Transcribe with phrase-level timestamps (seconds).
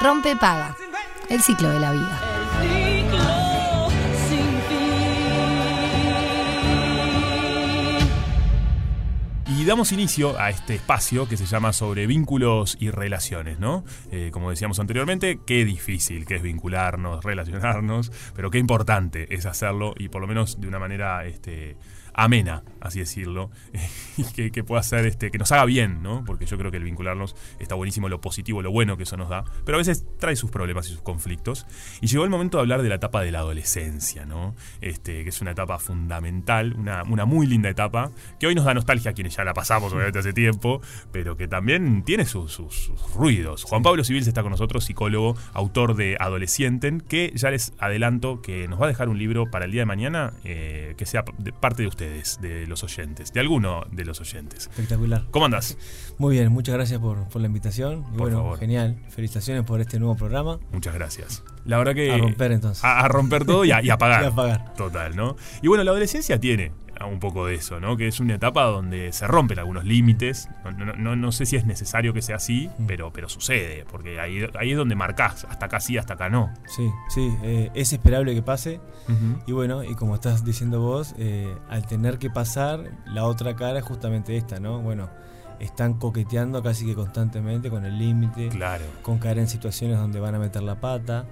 [0.00, 0.76] Rompe paga.
[1.28, 2.20] El ciclo de la vida.
[9.48, 13.84] Y damos inicio a este espacio que se llama sobre vínculos y relaciones, ¿no?
[14.10, 19.94] Eh, como decíamos anteriormente, qué difícil que es vincularnos, relacionarnos, pero qué importante es hacerlo
[19.96, 21.78] y por lo menos de una manera este,
[22.16, 23.50] amena, así decirlo,
[24.16, 26.24] y que, que, pueda ser, este, que nos haga bien, ¿no?
[26.24, 29.28] Porque yo creo que el vincularnos está buenísimo, lo positivo, lo bueno que eso nos
[29.28, 31.66] da, pero a veces trae sus problemas y sus conflictos.
[32.00, 34.56] Y llegó el momento de hablar de la etapa de la adolescencia, ¿no?
[34.80, 38.10] Este, que es una etapa fundamental, una, una muy linda etapa,
[38.40, 40.80] que hoy nos da nostalgia a quienes ya la pasamos, obviamente, hace tiempo,
[41.12, 43.64] pero que también tiene sus, sus, sus ruidos.
[43.64, 48.68] Juan Pablo Civil está con nosotros, psicólogo, autor de Adolescienten, que ya les adelanto que
[48.68, 51.52] nos va a dejar un libro para el día de mañana eh, que sea de
[51.52, 52.05] parte de ustedes
[52.40, 54.68] de los oyentes, de alguno de los oyentes.
[54.70, 55.24] Espectacular.
[55.30, 55.76] ¿Cómo andás?
[56.18, 58.00] Muy bien, muchas gracias por, por la invitación.
[58.00, 58.58] Y por bueno, favor.
[58.58, 58.98] genial.
[59.10, 60.58] Felicitaciones por este nuevo programa.
[60.72, 61.42] Muchas gracias.
[61.64, 62.12] La verdad que.
[62.12, 62.84] A romper entonces.
[62.84, 64.22] A, a romper todo y a, y a apagar.
[64.22, 64.74] y a apagar.
[64.74, 65.36] Total, ¿no?
[65.62, 66.72] Y bueno, la adolescencia tiene
[67.04, 67.96] un poco de eso, ¿no?
[67.96, 70.48] Que es una etapa donde se rompen algunos límites.
[70.64, 72.86] No, no, no, no sé si es necesario que sea así, Mm.
[72.86, 76.52] pero, pero sucede, porque ahí, ahí es donde marcás, hasta acá sí, hasta acá no.
[76.66, 78.80] Sí, sí, eh, es esperable que pase.
[79.46, 83.78] Y bueno, y como estás diciendo vos, eh, al tener que pasar, la otra cara
[83.78, 84.80] es justamente esta, ¿no?
[84.80, 85.08] Bueno,
[85.60, 88.84] están coqueteando casi que constantemente con el límite, Claro.
[89.02, 91.24] con caer en situaciones donde van a meter la pata,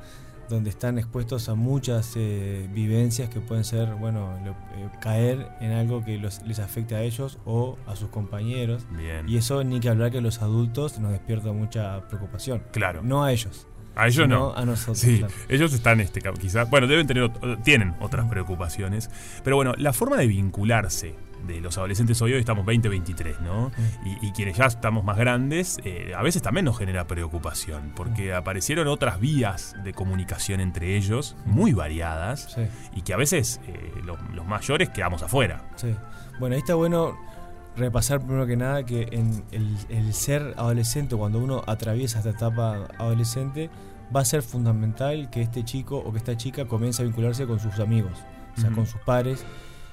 [0.49, 5.73] donde están expuestos a muchas eh, vivencias que pueden ser, bueno, lo- eh, caer en
[5.73, 8.87] algo que los- les afecte a ellos o a sus compañeros.
[8.97, 9.29] Bien.
[9.29, 12.63] Y eso ni que hablar que a los adultos nos despierta mucha preocupación.
[12.73, 13.01] Claro.
[13.03, 13.67] No a ellos.
[13.97, 14.53] A ellos no.
[14.55, 14.99] A nosotros.
[14.99, 15.33] Sí, claro.
[15.49, 17.31] ellos están, este, quizás, bueno, deben tener,
[17.63, 19.09] tienen otras preocupaciones.
[19.45, 21.15] Pero bueno, la forma de vincularse
[21.47, 23.71] de los adolescentes hoy, hoy estamos 20-23, ¿no?
[24.05, 28.35] Y, y quienes ya estamos más grandes, eh, a veces también nos genera preocupación, porque
[28.35, 32.63] aparecieron otras vías de comunicación entre ellos, muy variadas, Sí,
[32.95, 35.63] y que a veces eh, los, los mayores quedamos afuera.
[35.77, 35.95] sí.
[36.41, 37.17] Bueno, ahí está bueno
[37.77, 42.89] repasar primero que nada que en el, el ser adolescente, cuando uno atraviesa esta etapa
[42.99, 43.71] adolescente,
[44.15, 47.61] va a ser fundamental que este chico o que esta chica comience a vincularse con
[47.61, 48.13] sus amigos,
[48.57, 49.45] o sea, con sus pares,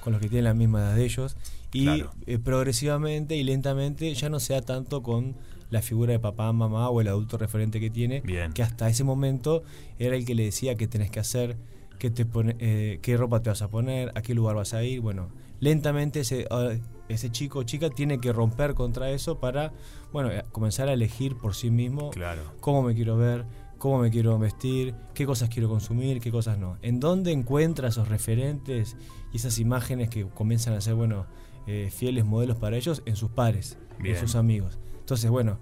[0.01, 1.37] con los que tienen la misma edad de ellos,
[1.73, 2.11] y Claro.
[2.25, 5.35] eh, progresivamente y lentamente ya no sea tanto con
[5.69, 8.51] la figura de papá, mamá o el adulto referente que tiene, Bien.
[8.51, 9.63] que hasta ese momento
[9.99, 11.55] era el que le decía qué tenés que hacer,
[11.97, 14.83] qué, te pone, eh, qué ropa te vas a poner, a qué lugar vas a
[14.83, 14.99] ir.
[14.99, 15.29] Bueno,
[15.61, 16.71] lentamente ese, ah,
[17.07, 19.71] ese chico o chica tiene que romper contra eso para
[20.11, 22.41] bueno, eh, comenzar a elegir por sí mismo Claro.
[22.59, 23.45] cómo me quiero ver,
[23.81, 26.77] cómo me quiero vestir, qué cosas quiero consumir, qué cosas no.
[26.83, 28.95] En dónde encuentra esos referentes
[29.33, 31.25] y esas imágenes que comienzan a ser, bueno,
[31.65, 34.15] eh, fieles modelos para ellos en sus pares, Bien.
[34.15, 34.77] en sus amigos.
[34.99, 35.57] Entonces, bueno,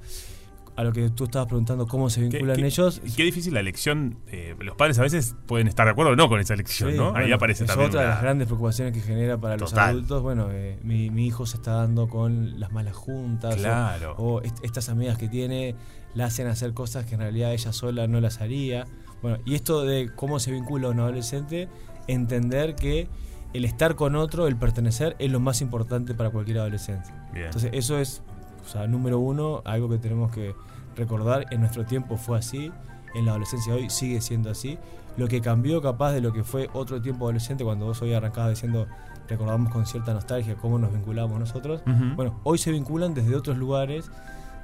[0.75, 3.01] a lo que tú estabas preguntando, cómo se Qué- vinculan qué- ellos.
[3.15, 4.17] Qué difícil la elección.
[4.27, 6.97] eh, los padres a veces pueden estar de acuerdo o no con esa elección, Sí,
[6.97, 7.13] ¿no?
[7.15, 7.89] Ahí aparece es también.
[7.89, 10.21] otra de las grandes preocupaciones que genera para los adultos.
[10.23, 13.55] Bueno, eh, mi, mi hijo se está dando con las malas juntas.
[13.55, 14.15] Claro.
[14.17, 15.75] O, est- estas amigas que tiene
[16.15, 18.85] la hacen hacer cosas que en realidad ella sola no las haría.
[19.21, 21.67] Bueno, y esto de cómo se vincula un adolescente,
[22.07, 23.07] entender que
[23.53, 27.09] el estar con otro, el pertenecer, es lo más importante para cualquier adolescente.
[27.33, 27.47] Bien.
[27.47, 28.21] Entonces, eso es,
[28.69, 30.53] o sea, número uno, algo que tenemos que
[30.95, 31.47] recordar.
[31.51, 32.71] En nuestro tiempo fue así,
[33.15, 34.77] en la adolescencia hoy sigue siendo así.
[35.17, 38.51] Lo que cambió capaz de lo que fue otro tiempo adolescente, cuando vos hoy arrancabas
[38.51, 38.85] diciendo,
[39.27, 41.81] recordamos con cierta nostalgia cómo nos vinculamos nosotros.
[42.15, 44.09] Bueno, hoy se vinculan desde otros lugares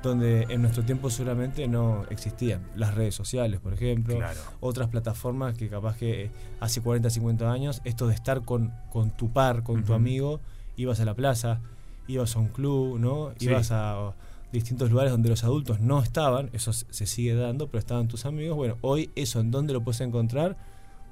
[0.04, 2.62] donde en nuestro tiempo seguramente no existían.
[2.76, 4.40] Las redes sociales, por ejemplo, Claro.
[4.60, 9.10] otras plataformas que capaz que eh, hace 40, 50 años, esto de estar con, con
[9.10, 10.42] tu par, con tu amigo,
[10.76, 11.60] ibas a la plaza,
[12.08, 13.32] ibas a un club, ¿no?
[13.38, 13.46] Sí.
[13.46, 14.14] Ibas a
[14.52, 18.56] distintos lugares donde los adultos no estaban, eso se sigue dando, pero estaban tus amigos.
[18.56, 20.58] Bueno, hoy eso, ¿en dónde lo puedes encontrar?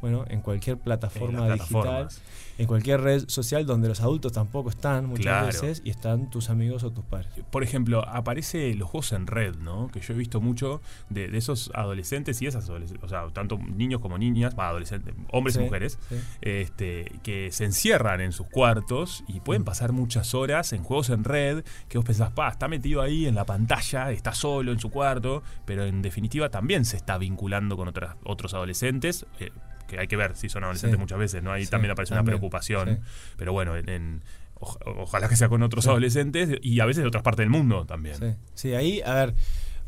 [0.03, 2.09] Bueno, en cualquier plataforma En digital,
[2.57, 5.45] en cualquier red social donde los adultos tampoco están muchas Claro.
[5.47, 7.29] veces y están tus amigos o tus padres.
[7.49, 9.87] Por ejemplo, aparece los juegos en red, ¿no?
[9.87, 13.57] Que yo he visto mucho de, de esos adolescentes y esas adolescentes, o sea, tanto
[13.57, 16.15] niños como niñas, va, adolescentes, hombres Sí, y mujeres, sí.
[16.41, 21.23] este, que se encierran en sus cuartos y pueden pasar muchas horas en juegos en
[21.23, 24.89] red, que vos pensás, pa, está metido ahí en la pantalla, está solo en su
[24.89, 29.25] cuarto, pero en definitiva también se está vinculando con otras, otros adolescentes.
[29.39, 29.49] eh,
[29.93, 31.01] que hay que ver si son adolescentes Sí.
[31.01, 31.51] muchas veces, ¿no?
[31.51, 32.89] Ahí Sí, también aparece una preocupación.
[32.89, 32.97] sí.
[33.37, 34.21] Pero bueno, en, en-
[34.55, 37.85] oj- ojalá que sea con otros adolescentes y a veces de otras partes del mundo
[37.85, 38.37] también.
[38.55, 39.35] Sí, ahí, a ver,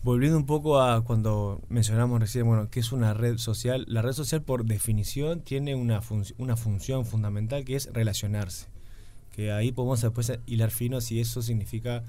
[0.04, 4.14] volviendo un poco a cuando mencionamos recién, bueno, que es una red social, la red
[4.14, 8.68] social por definición tiene una, func- una función fundamental que es relacionarse.
[9.32, 12.04] Que ahí podemos después hilar fino si eso significa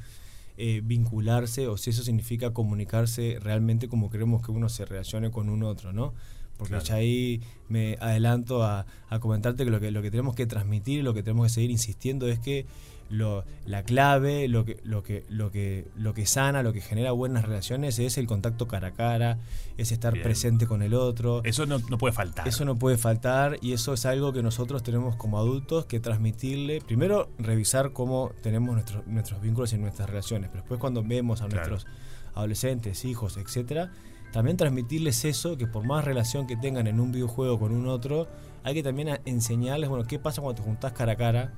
[0.58, 5.48] eh, vincularse o si eso significa comunicarse realmente como queremos que uno se relacione con
[5.50, 6.14] un otro, ¿no?
[6.56, 10.46] Porque ya ahí me adelanto a, a, comentarte que lo, que lo que tenemos que
[10.46, 12.66] transmitir, lo que tenemos que seguir insistiendo es que
[13.08, 17.12] lo, la clave, lo que, lo, que, lo, que, lo que sana, lo que genera
[17.12, 19.38] buenas relaciones es el contacto cara a cara,
[19.76, 21.42] es estar presente con el otro.
[21.44, 22.48] Eso no, puede faltar.
[22.48, 26.80] Eso no puede faltar y eso es algo que nosotros tenemos como adultos que transmitirle.
[26.80, 31.48] Primero, revisar cómo tenemos nuestros, nuestros vínculos y nuestras relaciones, pero después cuando vemos a
[31.48, 31.86] nuestros
[32.34, 33.92] adolescentes, hijos, etcétera,
[34.32, 38.28] también transmitirles eso, que por más relación que tengan en un videojuego con un otro,
[38.64, 41.52] hay que también enseñarles, bueno, qué pasa cuando te juntás cara a cara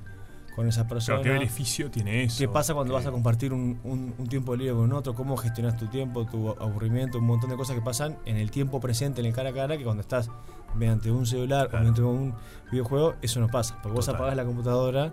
[0.55, 1.21] con esa persona.
[1.21, 2.37] ¿Qué beneficio tiene eso?
[2.37, 5.13] ¿Qué pasa cuando vas a compartir un, un, tiempo libre con otro?
[5.15, 7.19] ¿Cómo gestionas tu tiempo, tu aburrimiento?
[7.19, 9.77] Un montón de cosas que pasan en el tiempo presente, en el cara a cara,
[9.77, 10.29] que cuando estás
[10.75, 12.35] mediante un celular o mediante un
[12.71, 13.79] videojuego, eso no pasa.
[13.81, 15.11] Porque vos apagás la computadora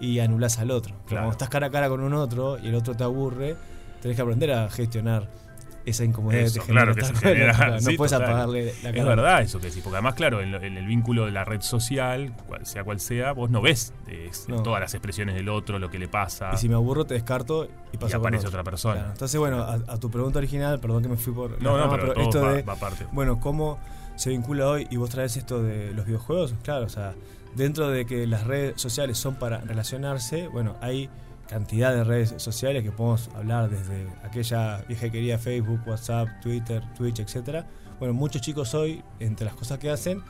[0.00, 0.94] y anulás al otro.
[1.04, 3.56] Pero cuando estás cara a cara con un otro y el otro te aburre,
[4.00, 5.28] tenés que aprender a gestionar
[5.88, 6.84] esa incomodidad que te genera.
[6.84, 7.80] Claro que se genera.
[7.80, 8.98] no puedes apagarle la cara.
[8.98, 12.32] Es verdad eso que sí, porque además, claro, en, el vínculo de la red social,
[12.46, 13.92] cual sea cual sea, vos no ves
[14.64, 16.50] todas las expresiones del otro, lo que le pasa.
[16.54, 19.08] Y si me aburro, te descarto y aparece otra persona.
[19.12, 21.60] Entonces, bueno, a, tu pregunta original, perdón que me fui por.
[21.62, 22.62] No, no, pero, esto de.
[22.62, 23.06] Va aparte.
[23.12, 23.78] Bueno, ¿cómo
[24.16, 26.54] se vincula hoy y vos traes esto de los videojuegos?
[26.62, 27.14] Claro, o sea,
[27.54, 31.08] dentro de que las redes sociales son para relacionarse, bueno, hay
[31.48, 37.20] cantidad de redes sociales que podemos hablar desde aquella vieja querida Facebook, WhatsApp, Twitter, Twitch,
[37.20, 37.66] etcétera.
[37.98, 40.22] Bueno, muchos chicos hoy, entre las cosas que hacen,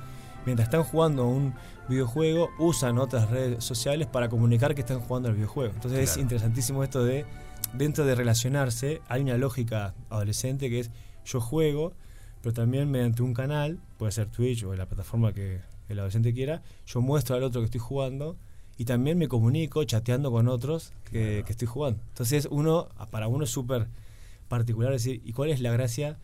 [0.46, 1.54] mientras están jugando un
[1.88, 5.74] videojuego, usan otras redes sociales para comunicar que están jugando el videojuego.
[5.74, 7.26] Entonces es interesantísimo esto de,
[7.74, 10.90] dentro de relacionarse, hay una lógica adolescente que es
[11.24, 11.92] yo juego,
[12.42, 16.62] pero también mediante un canal, puede ser Twitch o la plataforma que el adolescente quiera,
[16.86, 18.36] yo muestro al otro que estoy jugando
[18.78, 22.00] y también me comunico chateando con otros que, estoy jugando.
[22.10, 23.88] Entonces, uno, para uno es súper
[24.46, 26.16] particular decir, ¿y cuál es la gracia?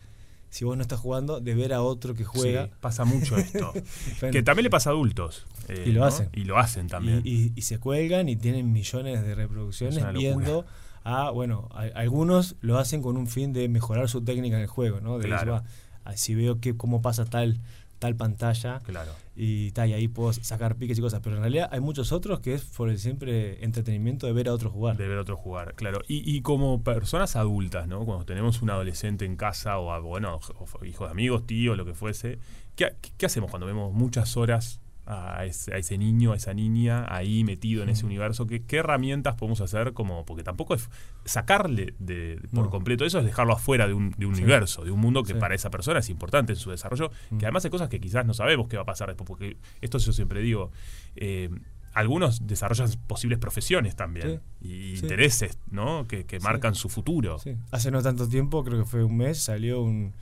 [0.49, 2.69] Si vos no estás jugando, de ver a otro que juega.
[2.79, 3.73] pasa mucho esto.
[4.31, 5.45] que también le pasa a adultos.
[5.85, 6.29] y lo hacen.
[6.31, 7.21] Y lo hacen también.
[7.25, 10.65] Y, se cuelgan y tienen millones de reproducciones viendo
[11.03, 15.01] a, bueno, algunos lo hacen con un fin de mejorar su técnica en el juego,
[15.01, 15.19] ¿no?
[15.19, 15.61] De claro.
[16.05, 17.59] Ah, si veo que cómo pasa tal
[17.99, 18.79] tal pantalla.
[18.79, 19.11] Claro.
[19.35, 21.21] Y, tal, y ahí puedo sacar piques y cosas.
[21.23, 24.53] Pero en realidad hay muchos otros que es por el siempre entretenimiento de ver a
[24.53, 24.97] otros jugar.
[24.97, 26.01] De ver a otros jugar, claro.
[26.07, 28.05] Y, como personas adultas, ¿no?
[28.05, 30.39] Cuando tenemos un adolescente en casa o, bueno,
[30.85, 32.39] hijos de amigos, tíos, lo que fuese,
[32.75, 37.83] ¿qué, ¿qué hacemos cuando vemos muchas horas a ese, niño, a esa niña ahí metido
[37.83, 38.47] en ese universo?
[38.47, 39.93] ¿Qué, ¿Qué, herramientas podemos hacer?
[39.93, 40.89] como Porque tampoco es
[41.25, 44.99] sacarle de, por completo eso, es dejarlo afuera de un, de un universo, de un
[44.99, 47.99] mundo que para esa persona es importante en su desarrollo, que además hay cosas que
[47.99, 50.71] quizás no sabemos qué va a pasar después, porque esto yo siempre digo.
[51.15, 51.49] Eh,
[51.93, 56.05] algunos desarrollan posibles profesiones también y intereses ¿no?
[56.09, 57.37] que, que marcan su futuro.
[57.71, 60.13] Hace no tanto tiempo, creo que fue un mes, salió un,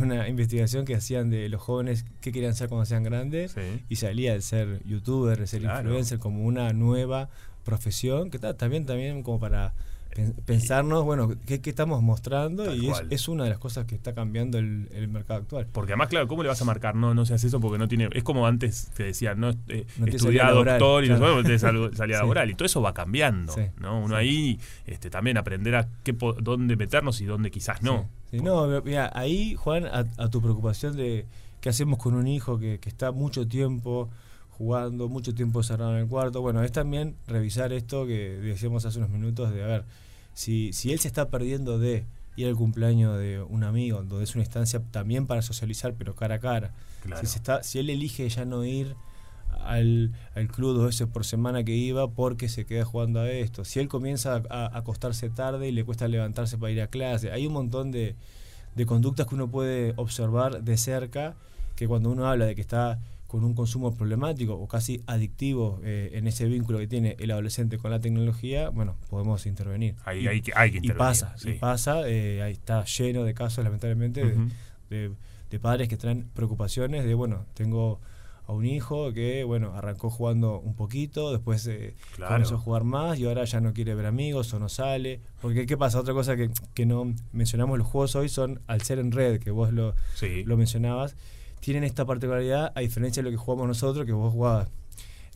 [0.00, 3.54] una investigación que hacían de los jóvenes qué querían ser cuando sean grandes
[3.88, 7.28] y salía el ser youtuber, el ser influencer como una nueva
[7.64, 9.74] profesión que está también también como para
[10.44, 12.74] pensarnos, bueno, ¿qué, estamos mostrando?
[12.74, 15.66] y es, una de las cosas que está cambiando el, mercado actual.
[15.72, 16.94] Porque además, claro, ¿cómo le vas a marcar?
[16.94, 18.08] No, no seas eso porque no tiene.
[18.12, 22.50] Es como antes te decían, no, eh, doctor y no te salía laboral.
[22.50, 23.54] Y todo eso va cambiando.
[23.78, 24.00] ¿no?
[24.00, 28.08] Uno ahí este, también aprender a qué, dónde meternos y dónde quizás no.
[28.32, 31.26] no, mira, ahí, Juan, a, tu preocupación de
[31.60, 34.10] qué hacemos con un hijo que, que está mucho tiempo
[34.56, 36.40] jugando, mucho tiempo cerrado en el cuarto.
[36.40, 39.84] Bueno, es también revisar esto que decíamos hace unos minutos de, a ver,
[40.32, 44.34] si, si él se está perdiendo de ir al cumpleaños de un amigo, donde es
[44.34, 46.72] una instancia también para socializar, pero cara a cara.
[47.20, 48.96] Si, se está, si él elige ya no ir
[49.62, 53.64] al, al, club dos veces por semana que iba porque se queda jugando a esto.
[53.64, 57.30] Si él comienza a, acostarse tarde y le cuesta levantarse para ir a clase.
[57.30, 58.16] Hay un montón de,
[58.74, 61.34] de conductas que uno puede observar de cerca
[61.76, 62.98] que cuando uno habla de que está
[63.36, 67.76] con un consumo problemático o casi adictivo eh, en ese vínculo que tiene el adolescente
[67.76, 69.94] con la tecnología, bueno, podemos intervenir.
[70.06, 70.96] Ahí y, hay, que, hay que intervenir.
[70.96, 74.34] Y pasa, y pasa, eh, ahí está lleno de casos, lamentablemente,
[74.88, 78.00] de, padres que traen preocupaciones de, bueno, tengo
[78.46, 83.18] a un hijo que, bueno, arrancó jugando un poquito, después eh, comenzó a jugar más
[83.18, 85.20] y ahora ya no quiere ver amigos o no sale.
[85.42, 86.00] Porque, ¿qué pasa?
[86.00, 89.50] Otra cosa que, que no mencionamos los juegos hoy son, al ser en red, que
[89.50, 89.94] vos lo,
[90.46, 91.16] lo mencionabas,
[91.60, 94.68] tienen esta particularidad, a diferencia de lo que jugamos nosotros, que vos jugabas,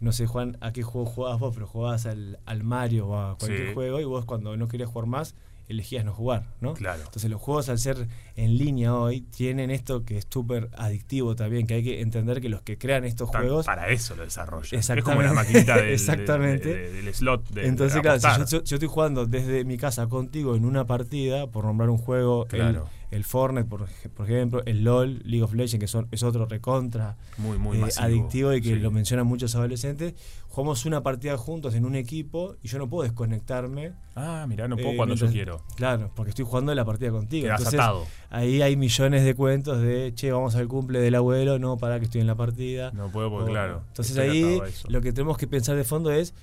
[0.00, 3.36] no sé, Juan, a qué juego jugabas vos, pero jugabas al, al Mario o a
[3.38, 5.34] cualquier juego, y vos cuando no querías jugar más,
[5.68, 6.74] elegías no jugar, ¿no?
[6.74, 7.02] Claro.
[7.04, 11.66] Entonces los juegos al ser en línea hoy tienen esto que es súper adictivo también,
[11.66, 13.66] que hay que entender que los que crean estos juegos...
[13.66, 14.64] Para eso lo desarrollan.
[14.64, 15.10] Es Exactamente.
[15.10, 16.68] como la maquinita del, Exactamente.
[16.68, 17.48] de- de- del slot.
[17.50, 21.64] De, Entonces, claro, si yo, estoy jugando desde mi casa contigo en una partida, por
[21.64, 22.88] nombrar un juego, Claro.
[23.10, 26.46] el, el Fortnite, por, por ejemplo, el LOL, League of Legends, que son, es otro
[26.46, 28.04] recontra muy, muy eh, masivo.
[28.06, 28.76] adictivo y que Sí.
[28.80, 30.14] lo mencionan muchos adolescentes,
[30.50, 33.92] jugamos una partida juntos en un equipo y yo no puedo desconectarme.
[34.16, 35.62] Ah, mirá, no puedo eh, cuando yo quiero.
[35.76, 37.44] Claro, porque estoy jugando la partida contigo.
[37.46, 38.04] Quedás Entonces, atado.
[38.30, 42.06] ahí hay millones de cuentos de, che, vamos al cumple del abuelo, no, para que
[42.06, 42.90] estoy en la partida.
[42.92, 43.82] No puedo porque, O- claro.
[43.88, 46.34] Entonces ahí lo que tenemos que pensar de fondo es,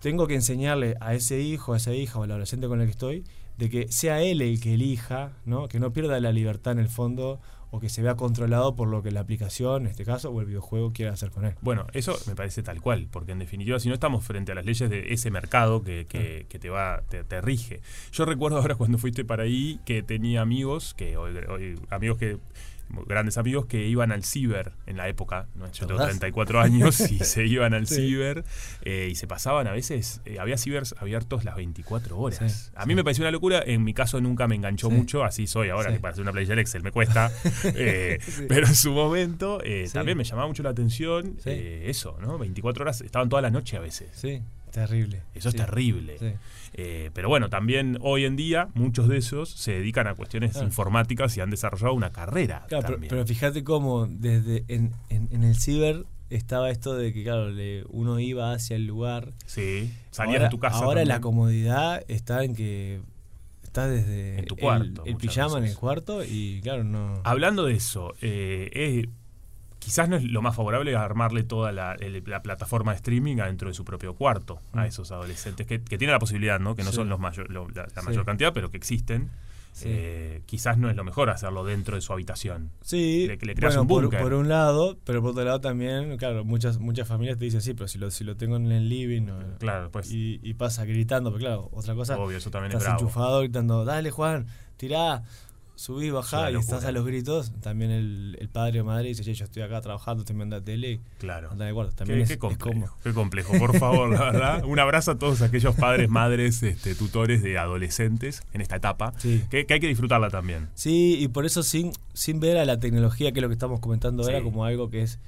[0.00, 2.92] tengo que enseñarle a ese hijo, a esa hija o al adolescente con el que
[2.92, 3.24] estoy,
[3.58, 5.68] de que sea él el que elija, ¿no?
[5.68, 7.40] que no pierda la libertad en el fondo
[7.74, 10.46] o que se vea controlado por lo que la aplicación, en este caso, o el
[10.46, 11.54] videojuego quiera hacer con él.
[11.60, 14.64] Bueno, eso me parece tal cual, porque en definitiva, si no estamos frente a las
[14.64, 17.80] leyes de ese mercado que, que, que te va, te, te rige.
[18.12, 22.38] Yo recuerdo ahora cuando fuiste para ahí que tenía amigos, que hoy, hoy- amigos que
[23.06, 25.66] grandes amigos que iban al ciber en la época, ¿no?
[25.66, 26.06] yo tengo ¿Verdad?
[26.10, 27.96] 34 años y se iban al Sí.
[27.96, 28.44] ciber
[28.82, 32.38] eh, y se pasaban a veces, eh, había cibers abiertos las 24 horas.
[32.52, 32.96] Sí, a mí sí.
[32.96, 35.98] me pareció una locura, en mi caso nunca me enganchó mucho, así soy ahora, que
[36.00, 37.32] para hacer una playa del Excel me cuesta,
[37.64, 42.38] eh, pero en su momento eh, también me llamaba mucho la atención eso, ¿no?
[42.38, 44.08] 24 horas, estaban toda la noche a veces.
[44.12, 44.42] Sí,
[44.74, 45.22] terrible.
[45.34, 46.18] Eso es terrible.
[46.18, 46.32] Sí.
[46.74, 51.36] Eh, pero bueno, también hoy en día muchos de esos se dedican a cuestiones informáticas
[51.36, 52.66] y han desarrollado una carrera.
[52.68, 57.50] Claro, pero, fíjate cómo desde en, en- en el ciber estaba esto de que, claro,
[57.50, 59.32] le- uno iba hacia el lugar.
[59.46, 60.76] sí, salías ahora, de tu casa.
[60.78, 61.08] Ahora también.
[61.08, 63.00] la comodidad está en que
[63.62, 67.20] estás desde En tu el- cuarto, el, pijama en el cuarto y, claro, no.
[67.24, 69.08] Hablando de eso, eh, es-
[69.84, 73.68] quizás no es lo más favorable armarle toda la, el- la plataforma de streaming adentro
[73.68, 74.86] de su propio cuarto a Mm.
[74.86, 76.74] esos adolescentes que, que tienen la posibilidad, ¿no?
[76.74, 76.96] Que no Sí.
[76.96, 78.06] son los mayor, lo- la, la Sí.
[78.06, 79.30] mayor cantidad, pero que existen.
[79.72, 79.88] Sí.
[79.90, 82.70] Eh, quizás no es lo mejor hacerlo dentro de su habitación.
[82.80, 86.16] Sí, le- le creas bueno, un por, por un lado, pero por otro lado también,
[86.16, 88.88] claro, muchas muchas familias te dicen, sí, pero si lo, si lo tengo en el
[88.88, 92.70] living no- Claro, pues y, y pasa gritando, pero claro, otra cosa, obvio, eso también
[92.70, 93.00] es estás bravo.
[93.02, 95.24] enchufado gritando, dale Juan, tirá,
[95.76, 99.22] subí, una bajá, y estás a los gritos, también el, el padre o madre dice,
[99.24, 101.48] che, yo estoy acá trabajando, estoy viendo la tele, Claro.
[101.48, 102.96] También Qué, es, qué es complejo, cómodo.
[103.02, 104.64] qué complejo, por favor, la verdad.
[104.64, 109.42] Un abrazo a todos aquellos padres, madres, este, tutores de adolescentes en esta etapa, Sí.
[109.50, 110.68] que, que hay que disfrutarla también.
[110.74, 113.80] Sí, y por eso sin, sin ver a la tecnología, que es lo que estamos
[113.80, 114.44] comentando ahora, Sí.
[114.44, 115.18] como algo que es,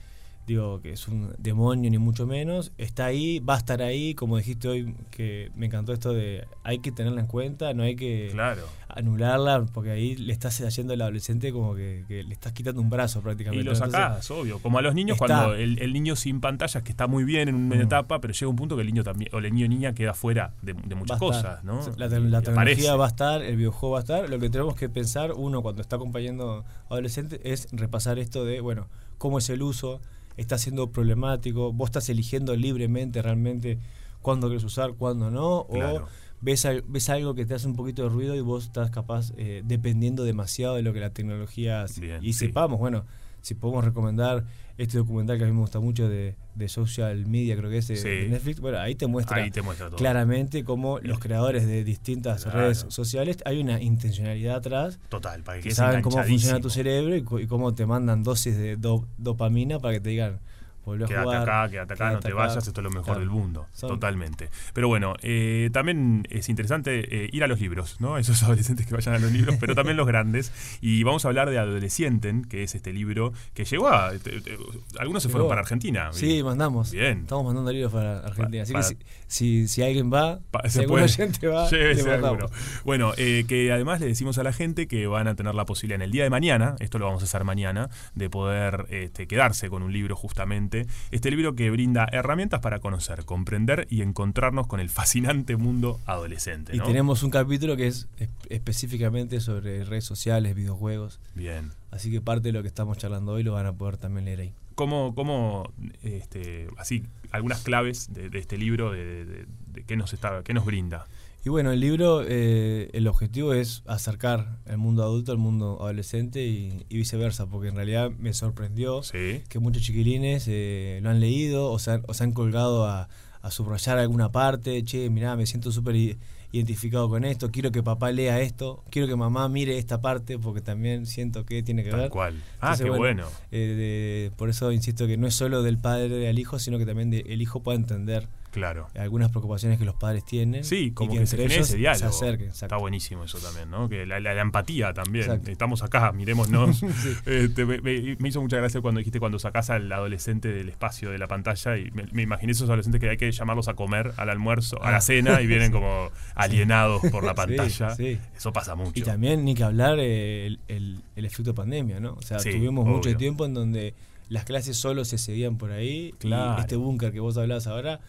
[0.46, 4.36] digo, que es un demonio ni mucho menos, está ahí, va a estar ahí, como
[4.36, 8.28] dijiste hoy, que me encantó esto de hay que tenerla en cuenta, no hay que
[8.30, 8.62] Claro.
[8.88, 12.90] anularla, porque ahí le estás haciendo al adolescente como que, que le estás quitando un
[12.90, 13.60] brazo prácticamente.
[13.62, 14.60] Y lo sacás, obvio.
[14.60, 15.26] Como a los niños, está.
[15.26, 17.80] cuando el, el niño sin pantallas, que está muy bien en una Mm.
[17.82, 20.54] etapa, pero llega un punto que el niño también, o el niño niña queda fuera
[20.62, 21.80] de, muchas cosas, ¿no?
[21.96, 24.28] La, la tecnología va a estar, el videojuego va a estar.
[24.30, 28.60] Lo que tenemos que pensar, uno, cuando está acompañando a adolescentes, es repasar esto de,
[28.60, 28.86] bueno,
[29.18, 30.00] cómo es el uso,
[30.36, 33.78] está siendo problemático, vos estás eligiendo libremente realmente
[34.22, 36.04] cuándo quieres usar, cuándo no, Claro.
[36.04, 36.08] o
[36.40, 39.62] ves, ves algo que te hace un poquito de ruido y vos estás capaz eh,
[39.64, 42.00] dependiendo demasiado de lo que la tecnología hace.
[42.00, 42.46] Bien, y sí.
[42.46, 43.04] sepamos, bueno,
[43.46, 44.44] si podemos recomendar
[44.76, 47.86] este documental que a mí me gusta mucho de, de social media, creo que es
[47.86, 48.08] de, Sí.
[48.08, 49.96] de Netflix, bueno, ahí te muestra Ahí te muestra todo.
[49.96, 52.58] claramente cómo los creadores de distintas Claro.
[52.62, 57.14] redes sociales hay una intencionalidad atrás Total, para que que saben cómo funciona tu cerebro
[57.16, 60.40] y, y cómo te mandan dosis de do- dopamina para que te digan
[60.86, 62.36] volvé a Quédate jugar acá, quédate acá, no te acá".
[62.36, 63.20] vayas, esto es lo mejor Claro.
[63.20, 63.66] del mundo.
[63.72, 64.48] Son- Totalmente.
[64.72, 68.16] Pero bueno, eh, también es interesante eh, ir a los libros, ¿no?
[68.18, 70.52] Esos adolescentes que vayan a los libros, pero también los grandes.
[70.80, 74.12] Y vamos a hablar de Adolescienten, que es este libro que llegó a.
[74.12, 74.56] te- te-
[74.98, 76.08] algunos se fueron para Argentina.
[76.12, 76.92] Sí, mandamos.
[76.92, 77.20] Bien.
[77.20, 78.62] Estamos mandando libros para Argentina.
[78.62, 78.94] Así para- que
[79.26, 80.78] si, si, si alguien va, Pa- si
[81.48, 81.68] va,
[82.20, 82.48] le.
[82.84, 85.96] Bueno, eh, que además le decimos a la gente que van a tener la posibilidad
[85.96, 89.68] en el día de mañana, esto lo vamos a hacer mañana, de poder este, quedarse
[89.70, 90.75] con un libro justamente.
[91.10, 96.74] Este libro que brinda herramientas para conocer, comprender y encontrarnos con el fascinante mundo adolescente.
[96.76, 101.20] Y tenemos un capítulo que es es- específicamente sobre redes sociales, videojuegos.
[101.34, 101.70] Bien.
[101.90, 104.40] Así que parte de lo que estamos charlando hoy lo van a poder también leer
[104.40, 104.52] ahí.
[104.74, 110.12] ¿Cómo, cómo este, así, algunas claves de, de este libro, de, de- de qué, nos
[110.12, 111.06] está, qué nos brinda?
[111.46, 116.44] Y bueno, el libro, eh, el objetivo es acercar el mundo adulto al mundo adolescente
[116.44, 119.42] y, y viceversa, porque en realidad me sorprendió Sí.
[119.48, 123.08] que muchos chiquilines eh, lo han leído o se han, o se han colgado a,
[123.42, 126.16] a subrayar alguna parte, che, mirá, me siento súper
[126.50, 130.62] identificado con esto, quiero que papá lea esto, quiero que mamá mire esta parte, porque
[130.62, 132.10] también siento que tiene que Tal ver.
[132.10, 132.42] cual.
[132.60, 133.26] Ah, Entonces, qué bueno, bueno.
[133.52, 136.86] Eh, de- por eso insisto que no es solo del padre al hijo, sino que
[136.86, 138.26] también de- el hijo pueda entender
[138.56, 138.88] Claro.
[138.98, 140.64] algunas preocupaciones que los padres tienen.
[140.64, 142.12] Sí, y como que, que, se entre ellos ese diálogo.
[142.12, 142.48] se acerquen.
[142.48, 143.88] Está buenísimo eso también, ¿no?
[143.88, 145.24] Que la, la- la empatía también.
[145.26, 145.50] Exacto.
[145.50, 146.80] Estamos acá, mirémonos.
[146.96, 147.10] Sí.
[147.26, 151.26] Este, me, hizo mucha gracia cuando dijiste cuando sacás al adolescente del espacio de la
[151.28, 154.82] pantalla y me, me imaginé esos adolescentes que hay que llamarlos a comer, al almuerzo,
[154.82, 155.00] a la Ah.
[155.00, 157.94] cena y vienen como alienados por la pantalla.
[157.94, 158.18] sí.
[158.36, 158.92] Eso pasa mucho.
[158.98, 162.14] Y también ni que hablar eh, el, el- el efecto pandemia, ¿no?
[162.14, 163.94] O sea, tuvimos mucho tiempo en donde
[164.28, 166.56] las clases solo se seguían por ahí Claro.
[166.58, 168.00] y este búnker que vos hablabas ahora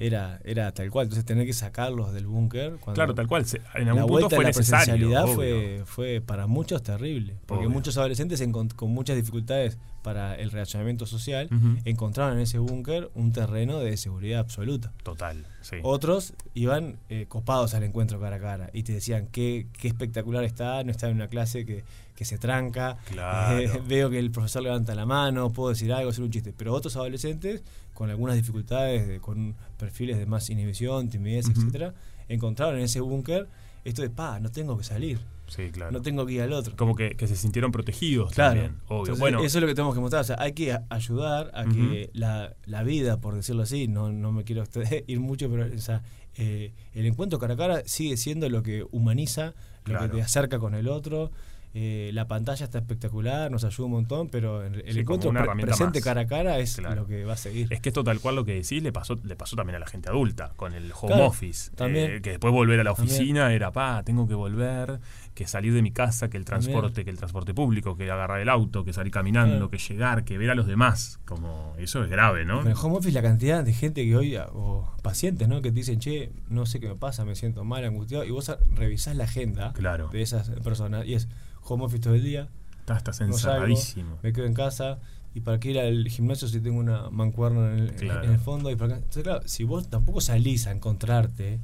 [0.00, 1.04] era, era tal cual.
[1.04, 2.78] Entonces tener que sacarlos del búnker.
[2.94, 3.44] Claro, tal cual.
[3.74, 7.36] En algún punto vuelta fue la presencialidad fue, fue para muchos terrible.
[7.46, 7.74] Porque Obvio.
[7.74, 8.42] muchos adolescentes
[8.76, 11.76] con muchas dificultades para el relacionamiento social Ujú.
[11.84, 14.90] encontraron en ese búnker un terreno de seguridad absoluta.
[15.02, 15.76] Total, sí.
[15.82, 20.44] Otros iban eh, copados al encuentro cara a cara y te decían qué, qué espectacular
[20.44, 23.58] está, no está en una clase que, que se tranca, Claro.
[23.58, 26.54] eh, veo que el profesor levanta la mano, puedo decir algo, hacer un chiste.
[26.56, 27.62] Pero otros adolescentes
[28.00, 31.60] con algunas dificultades, de- con perfiles de más inhibición, timidez, Ujú.
[31.60, 31.92] etcétera,
[32.30, 33.46] encontraron en ese búnker
[33.84, 35.92] esto de, pa, no tengo que salir, Sí, claro.
[35.92, 36.74] no tengo que ir al otro.
[36.76, 38.54] Como que, que se sintieron protegidos Claro.
[38.62, 38.80] también.
[38.86, 38.98] Obvio.
[39.00, 40.22] Entonces, bueno, eso es lo que tenemos que mostrar.
[40.22, 44.10] O sea, hay que a- ayudar a que la, la vida, por decirlo así, no,
[44.12, 44.64] no me quiero
[45.06, 46.02] ir mucho, pero o sea,
[46.38, 49.52] eh, el encuentro cara a cara sigue siendo lo que humaniza, lo
[49.84, 50.10] Claro.
[50.10, 51.30] que te acerca con el otro.
[51.72, 56.00] Eh, la pantalla está espectacular, nos ayuda un montón, pero el, Sí, encuentro pre- presente
[56.00, 56.04] más.
[56.04, 57.02] cara a cara es Claro.
[57.02, 57.72] lo que va a seguir.
[57.72, 59.86] Es que esto tal cual lo que decís le pasó, le pasó también a la
[59.86, 61.70] gente adulta, con el home Claro, office.
[61.76, 62.10] también.
[62.10, 63.14] Eh, que después volver a la También.
[63.16, 64.98] oficina era, pa, tengo que volver,
[65.34, 66.72] que salir de mi casa, que el También.
[66.72, 70.38] transporte, que el transporte público, que agarrar el auto, que salir caminando, que llegar, que
[70.38, 71.20] ver a los demás.
[71.24, 72.62] Como, eso es grave, ¿no?
[72.62, 75.62] Con el home office la cantidad de gente que hoy, o pacientes, ¿no?
[75.62, 78.52] Que te dicen, che, no sé qué me pasa, me siento mal, angustiado, y vos
[78.74, 80.08] revisás la agenda Claro.
[80.08, 81.28] de esas personas, y es
[81.62, 82.48] home office todo el día,
[82.80, 84.18] Estás, estás no salgo, encerradísimo.
[84.22, 84.98] me quedo en casa,
[85.34, 88.24] y para qué ir al gimnasio si tengo una mancuerna en el, Claro.
[88.24, 88.96] en el fondo, y para acá.
[88.98, 91.60] Entonces, claro, si vos tampoco salís a encontrarte,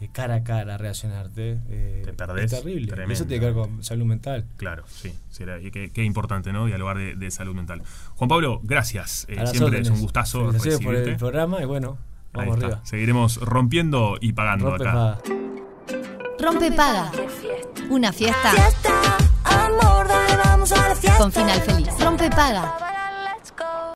[0.00, 2.86] eh, cara a cara, a reaccionarte, eh, Te perdés es terrible.
[2.86, 3.12] Tremendo.
[3.12, 4.46] Eso tiene que ver con salud mental.
[4.56, 5.12] Claro, sí.
[5.28, 6.64] será- y qué, qué importante, ¿no?
[6.64, 7.82] Dialogar de, de salud mental.
[8.16, 9.26] Juan Pablo, gracias.
[9.28, 11.10] Eh, siempre es un gustazo Felicitaciones por recibirte.
[11.12, 11.98] el programa, y bueno,
[12.32, 12.66] Ahí vamos está.
[12.68, 12.80] arriba.
[12.86, 14.92] Seguiremos rompiendo y pagando Rompe acá.
[14.94, 15.22] paga.
[16.40, 17.12] Rompe Paga.
[17.90, 18.90] Una fiesta fiesta.
[21.20, 21.88] Con final feliz.
[21.98, 22.89] Rompe Paga.